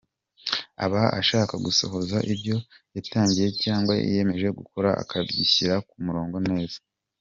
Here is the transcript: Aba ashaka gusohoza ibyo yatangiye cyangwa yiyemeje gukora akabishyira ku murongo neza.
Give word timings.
Aba 0.85 1.01
ashaka 1.19 1.53
gusohoza 1.65 2.17
ibyo 2.33 2.55
yatangiye 2.95 3.47
cyangwa 3.63 3.93
yiyemeje 4.01 4.47
gukora 4.59 4.89
akabishyira 5.01 5.75
ku 5.87 5.95
murongo 6.05 6.37
neza. 6.49 6.77